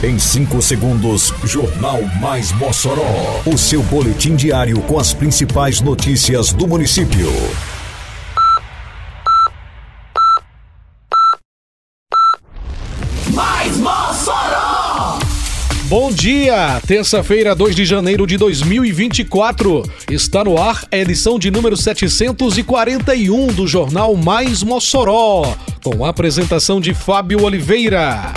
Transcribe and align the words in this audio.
Em 0.00 0.16
5 0.16 0.62
segundos, 0.62 1.34
Jornal 1.42 2.00
Mais 2.20 2.52
Mossoró. 2.52 3.42
O 3.44 3.58
seu 3.58 3.82
boletim 3.82 4.36
diário 4.36 4.80
com 4.82 4.96
as 4.96 5.12
principais 5.12 5.80
notícias 5.80 6.52
do 6.52 6.68
município. 6.68 7.28
Mais 13.34 13.76
Mossoró! 13.78 15.18
Bom 15.86 16.12
dia! 16.12 16.80
Terça-feira, 16.86 17.52
2 17.56 17.74
de 17.74 17.84
janeiro 17.84 18.24
de 18.24 18.36
2024. 18.36 19.82
Está 20.08 20.44
no 20.44 20.62
ar 20.62 20.86
a 20.92 20.96
edição 20.96 21.40
de 21.40 21.50
número 21.50 21.76
741 21.76 23.48
do 23.48 23.66
Jornal 23.66 24.14
Mais 24.14 24.62
Mossoró, 24.62 25.56
com 25.82 26.04
a 26.04 26.10
apresentação 26.10 26.80
de 26.80 26.94
Fábio 26.94 27.42
Oliveira. 27.42 28.32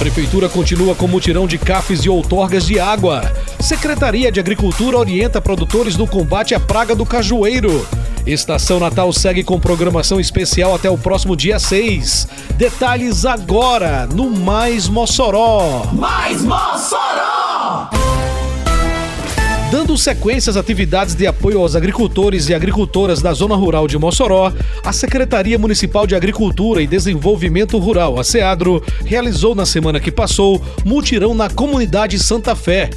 Prefeitura 0.00 0.48
continua 0.48 0.94
com 0.94 1.06
mutirão 1.06 1.46
de 1.46 1.58
cafes 1.58 2.06
e 2.06 2.08
outorgas 2.08 2.64
de 2.64 2.80
água. 2.80 3.20
Secretaria 3.60 4.32
de 4.32 4.40
Agricultura 4.40 4.96
orienta 4.96 5.42
produtores 5.42 5.94
no 5.94 6.06
combate 6.06 6.54
à 6.54 6.58
praga 6.58 6.94
do 6.96 7.04
cajueiro. 7.04 7.86
Estação 8.26 8.80
Natal 8.80 9.12
segue 9.12 9.44
com 9.44 9.60
programação 9.60 10.18
especial 10.18 10.74
até 10.74 10.88
o 10.88 10.96
próximo 10.96 11.36
dia 11.36 11.58
6. 11.58 12.28
Detalhes 12.56 13.26
agora 13.26 14.06
no 14.06 14.30
Mais 14.30 14.88
Mossoró. 14.88 15.82
Mais 15.92 16.40
Mossoró! 16.40 17.90
Dando 19.70 19.96
sequência 19.96 20.50
às 20.50 20.56
atividades 20.56 21.14
de 21.14 21.28
apoio 21.28 21.60
aos 21.60 21.76
agricultores 21.76 22.48
e 22.48 22.54
agricultoras 22.54 23.22
da 23.22 23.32
zona 23.32 23.54
rural 23.54 23.86
de 23.86 23.96
Mossoró, 23.96 24.52
a 24.84 24.92
Secretaria 24.92 25.56
Municipal 25.60 26.08
de 26.08 26.16
Agricultura 26.16 26.82
e 26.82 26.88
Desenvolvimento 26.88 27.78
Rural, 27.78 28.18
a 28.18 28.24
SEADRO, 28.24 28.82
realizou 29.04 29.54
na 29.54 29.64
semana 29.64 30.00
que 30.00 30.10
passou 30.10 30.60
mutirão 30.84 31.34
na 31.34 31.48
comunidade 31.48 32.18
Santa 32.18 32.56
Fé. 32.56 32.90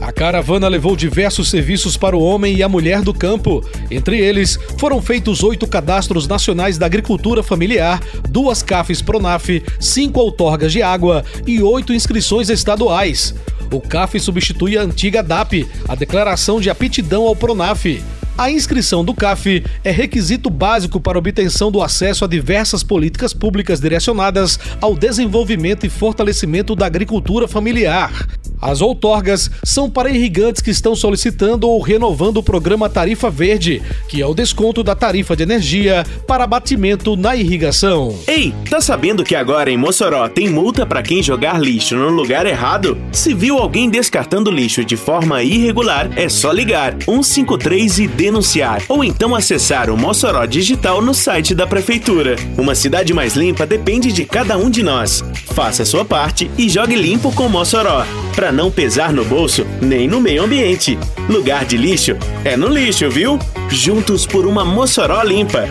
A 0.00 0.10
caravana 0.10 0.66
levou 0.66 0.96
diversos 0.96 1.50
serviços 1.50 1.96
para 1.96 2.16
o 2.16 2.22
homem 2.22 2.56
e 2.56 2.62
a 2.62 2.68
mulher 2.68 3.02
do 3.02 3.14
campo. 3.14 3.62
Entre 3.90 4.18
eles, 4.18 4.58
foram 4.78 5.00
feitos 5.00 5.42
oito 5.42 5.66
cadastros 5.66 6.26
nacionais 6.26 6.78
da 6.78 6.86
agricultura 6.86 7.42
familiar, 7.42 8.02
duas 8.28 8.62
CAFs 8.62 9.00
Pronaf, 9.00 9.62
cinco 9.78 10.20
outorgas 10.20 10.72
de 10.72 10.82
água 10.82 11.22
e 11.46 11.62
oito 11.62 11.92
inscrições 11.92 12.48
estaduais. 12.48 13.34
O 13.70 13.80
CAF 13.80 14.18
substitui 14.20 14.78
a 14.78 14.82
antiga 14.82 15.22
DAP, 15.22 15.66
a 15.88 15.94
Declaração 15.94 16.60
de 16.60 16.70
Aptidão 16.70 17.24
ao 17.24 17.34
Pronaf. 17.34 18.02
A 18.36 18.50
inscrição 18.50 19.04
do 19.04 19.14
CAF 19.14 19.64
é 19.84 19.90
requisito 19.92 20.50
básico 20.50 21.00
para 21.00 21.18
obtenção 21.18 21.70
do 21.70 21.80
acesso 21.80 22.24
a 22.24 22.28
diversas 22.28 22.82
políticas 22.82 23.32
públicas 23.32 23.80
direcionadas 23.80 24.58
ao 24.80 24.96
desenvolvimento 24.96 25.86
e 25.86 25.88
fortalecimento 25.88 26.74
da 26.74 26.86
agricultura 26.86 27.46
familiar. 27.46 28.26
As 28.64 28.80
outorgas 28.80 29.50
são 29.62 29.90
para 29.90 30.08
irrigantes 30.08 30.62
que 30.62 30.70
estão 30.70 30.96
solicitando 30.96 31.68
ou 31.68 31.82
renovando 31.82 32.38
o 32.38 32.42
programa 32.42 32.88
Tarifa 32.88 33.28
Verde, 33.28 33.82
que 34.08 34.22
é 34.22 34.26
o 34.26 34.32
desconto 34.32 34.82
da 34.82 34.94
tarifa 34.94 35.36
de 35.36 35.42
energia 35.42 36.02
para 36.26 36.44
abatimento 36.44 37.14
na 37.14 37.36
irrigação. 37.36 38.18
Ei, 38.26 38.54
tá 38.70 38.80
sabendo 38.80 39.22
que 39.22 39.34
agora 39.34 39.70
em 39.70 39.76
Mossoró 39.76 40.30
tem 40.30 40.48
multa 40.48 40.86
para 40.86 41.02
quem 41.02 41.22
jogar 41.22 41.60
lixo 41.60 41.94
no 41.94 42.08
lugar 42.08 42.46
errado? 42.46 42.96
Se 43.12 43.34
viu 43.34 43.58
alguém 43.58 43.90
descartando 43.90 44.50
lixo 44.50 44.82
de 44.82 44.96
forma 44.96 45.42
irregular, 45.42 46.08
é 46.16 46.30
só 46.30 46.50
ligar 46.50 46.96
153 47.04 47.98
e 47.98 48.08
denunciar, 48.08 48.82
ou 48.88 49.04
então 49.04 49.34
acessar 49.34 49.90
o 49.90 49.96
Mossoró 49.98 50.46
Digital 50.46 51.02
no 51.02 51.12
site 51.12 51.54
da 51.54 51.66
prefeitura. 51.66 52.36
Uma 52.56 52.74
cidade 52.74 53.12
mais 53.12 53.36
limpa 53.36 53.66
depende 53.66 54.10
de 54.10 54.24
cada 54.24 54.56
um 54.56 54.70
de 54.70 54.82
nós. 54.82 55.22
Faça 55.52 55.82
a 55.82 55.86
sua 55.86 56.04
parte 56.04 56.50
e 56.56 56.66
jogue 56.70 56.96
limpo 56.96 57.30
com 57.30 57.46
Mossoró, 57.46 58.06
não 58.54 58.70
pesar 58.70 59.12
no 59.12 59.24
bolso 59.24 59.66
nem 59.82 60.06
no 60.06 60.20
meio 60.20 60.44
ambiente. 60.44 60.96
Lugar 61.28 61.64
de 61.64 61.76
lixo 61.76 62.16
é 62.44 62.56
no 62.56 62.68
lixo, 62.68 63.10
viu? 63.10 63.38
Juntos 63.68 64.24
por 64.26 64.46
uma 64.46 64.64
Mossoró 64.64 65.22
limpa. 65.22 65.68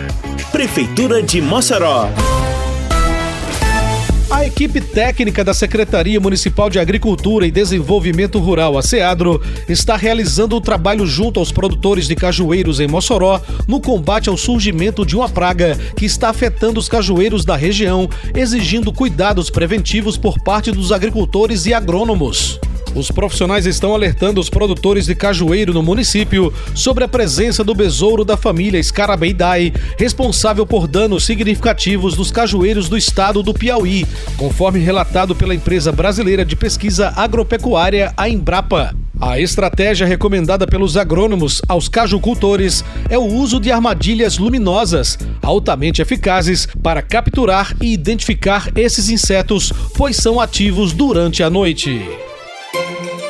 Prefeitura 0.52 1.22
de 1.22 1.40
Mossoró. 1.40 2.10
A 4.30 4.44
equipe 4.44 4.80
técnica 4.80 5.44
da 5.44 5.54
Secretaria 5.54 6.20
Municipal 6.20 6.68
de 6.68 6.78
Agricultura 6.78 7.46
e 7.46 7.50
Desenvolvimento 7.50 8.38
Rural, 8.38 8.76
a 8.76 8.82
SEADRO, 8.82 9.40
está 9.68 9.96
realizando 9.96 10.56
o 10.56 10.58
um 10.58 10.60
trabalho 10.60 11.06
junto 11.06 11.38
aos 11.38 11.52
produtores 11.52 12.08
de 12.08 12.16
cajueiros 12.16 12.80
em 12.80 12.88
Mossoró 12.88 13.40
no 13.68 13.80
combate 13.80 14.28
ao 14.28 14.36
surgimento 14.36 15.06
de 15.06 15.16
uma 15.16 15.28
praga 15.28 15.78
que 15.96 16.04
está 16.04 16.30
afetando 16.30 16.80
os 16.80 16.88
cajueiros 16.88 17.44
da 17.44 17.54
região, 17.54 18.08
exigindo 18.34 18.92
cuidados 18.92 19.50
preventivos 19.50 20.18
por 20.18 20.42
parte 20.42 20.72
dos 20.72 20.90
agricultores 20.90 21.64
e 21.66 21.72
agrônomos. 21.72 22.60
Os 22.94 23.10
profissionais 23.10 23.66
estão 23.66 23.92
alertando 23.92 24.40
os 24.40 24.48
produtores 24.48 25.06
de 25.06 25.16
cajueiro 25.16 25.74
no 25.74 25.82
município 25.82 26.54
sobre 26.74 27.02
a 27.02 27.08
presença 27.08 27.64
do 27.64 27.74
besouro 27.74 28.24
da 28.24 28.36
família 28.36 28.80
Scarabeidae, 28.80 29.74
responsável 29.98 30.64
por 30.64 30.86
danos 30.86 31.24
significativos 31.24 32.16
nos 32.16 32.30
cajueiros 32.30 32.88
do 32.88 32.96
estado 32.96 33.42
do 33.42 33.52
Piauí, 33.52 34.06
conforme 34.36 34.78
relatado 34.78 35.34
pela 35.34 35.54
empresa 35.54 35.90
brasileira 35.90 36.44
de 36.44 36.54
pesquisa 36.54 37.12
agropecuária, 37.16 38.12
a 38.16 38.28
Embrapa. 38.28 38.94
A 39.20 39.40
estratégia 39.40 40.06
recomendada 40.06 40.66
pelos 40.66 40.96
agrônomos 40.96 41.62
aos 41.68 41.88
cajucultores 41.88 42.84
é 43.08 43.18
o 43.18 43.24
uso 43.24 43.58
de 43.58 43.72
armadilhas 43.72 44.38
luminosas, 44.38 45.18
altamente 45.42 46.02
eficazes 46.02 46.68
para 46.82 47.02
capturar 47.02 47.74
e 47.80 47.92
identificar 47.92 48.70
esses 48.76 49.08
insetos, 49.08 49.72
pois 49.96 50.16
são 50.16 50.40
ativos 50.40 50.92
durante 50.92 51.42
a 51.42 51.50
noite. 51.50 52.00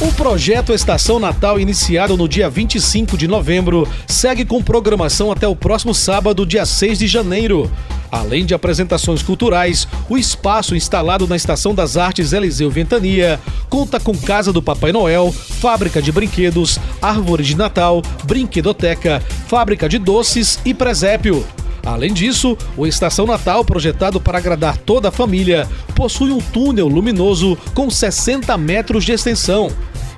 O 0.00 0.12
projeto 0.12 0.72
Estação 0.72 1.18
Natal, 1.18 1.58
iniciado 1.58 2.16
no 2.16 2.28
dia 2.28 2.48
25 2.48 3.16
de 3.16 3.26
novembro, 3.26 3.88
segue 4.06 4.44
com 4.44 4.62
programação 4.62 5.32
até 5.32 5.48
o 5.48 5.56
próximo 5.56 5.92
sábado, 5.92 6.46
dia 6.46 6.64
6 6.64 7.00
de 7.00 7.08
janeiro. 7.08 7.68
Além 8.12 8.46
de 8.46 8.54
apresentações 8.54 9.24
culturais, 9.24 9.88
o 10.08 10.16
espaço 10.16 10.76
instalado 10.76 11.26
na 11.26 11.34
Estação 11.34 11.74
das 11.74 11.96
Artes 11.96 12.32
Eliseu 12.32 12.70
Ventania 12.70 13.40
conta 13.68 13.98
com 13.98 14.16
Casa 14.16 14.52
do 14.52 14.62
Papai 14.62 14.92
Noel, 14.92 15.32
fábrica 15.32 16.00
de 16.00 16.12
brinquedos, 16.12 16.78
árvore 17.02 17.42
de 17.42 17.56
Natal, 17.56 18.02
brinquedoteca, 18.22 19.20
fábrica 19.48 19.88
de 19.88 19.98
doces 19.98 20.60
e 20.64 20.72
presépio. 20.72 21.44
Além 21.86 22.12
disso, 22.12 22.58
o 22.76 22.84
Estação 22.84 23.26
Natal, 23.26 23.64
projetado 23.64 24.20
para 24.20 24.38
agradar 24.38 24.76
toda 24.76 25.08
a 25.08 25.12
família, 25.12 25.68
possui 25.94 26.32
um 26.32 26.40
túnel 26.40 26.88
luminoso 26.88 27.56
com 27.72 27.88
60 27.88 28.58
metros 28.58 29.04
de 29.04 29.12
extensão. 29.12 29.70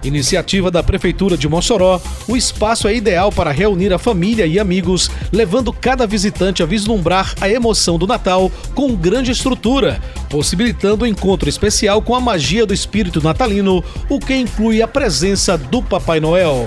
Iniciativa 0.02 0.70
da 0.70 0.82
Prefeitura 0.82 1.36
de 1.36 1.46
Mossoró, 1.46 2.00
o 2.26 2.36
espaço 2.36 2.88
é 2.88 2.94
ideal 2.94 3.30
para 3.30 3.50
reunir 3.50 3.92
a 3.92 3.98
família 3.98 4.46
e 4.46 4.58
amigos, 4.58 5.10
levando 5.30 5.70
cada 5.70 6.06
visitante 6.06 6.62
a 6.62 6.66
vislumbrar 6.66 7.34
a 7.38 7.50
emoção 7.50 7.98
do 7.98 8.06
Natal 8.06 8.50
com 8.74 8.94
grande 8.94 9.32
estrutura, 9.32 10.00
possibilitando 10.30 11.04
um 11.04 11.08
encontro 11.08 11.50
especial 11.50 12.00
com 12.00 12.14
a 12.14 12.20
magia 12.20 12.64
do 12.64 12.72
espírito 12.72 13.22
natalino, 13.22 13.84
o 14.08 14.18
que 14.18 14.34
inclui 14.34 14.80
a 14.80 14.88
presença 14.88 15.58
do 15.58 15.82
Papai 15.82 16.18
Noel. 16.18 16.66